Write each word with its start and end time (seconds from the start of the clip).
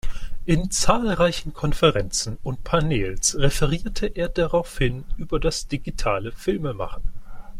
In 0.47 0.71
zahlreichen 0.71 1.53
Konferenzen 1.53 2.39
und 2.41 2.63
Panels 2.63 3.37
referierte 3.37 4.07
er 4.07 4.29
daraufhin 4.29 5.03
über 5.17 5.39
das 5.39 5.67
digitale 5.67 6.31
Filme 6.31 6.73
machen. 6.73 7.03